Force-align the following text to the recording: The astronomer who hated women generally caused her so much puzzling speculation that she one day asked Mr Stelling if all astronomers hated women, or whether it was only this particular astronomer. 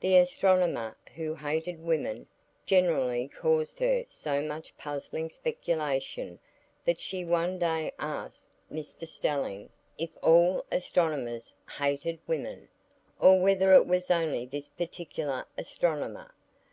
The 0.00 0.16
astronomer 0.16 0.96
who 1.14 1.36
hated 1.36 1.80
women 1.80 2.26
generally 2.66 3.28
caused 3.28 3.78
her 3.78 4.04
so 4.08 4.40
much 4.42 4.76
puzzling 4.76 5.30
speculation 5.30 6.40
that 6.84 7.00
she 7.00 7.24
one 7.24 7.60
day 7.60 7.92
asked 7.96 8.48
Mr 8.72 9.06
Stelling 9.06 9.70
if 9.96 10.10
all 10.20 10.64
astronomers 10.72 11.54
hated 11.78 12.18
women, 12.26 12.68
or 13.20 13.38
whether 13.40 13.72
it 13.72 13.86
was 13.86 14.10
only 14.10 14.46
this 14.46 14.68
particular 14.68 15.46
astronomer. 15.56 16.34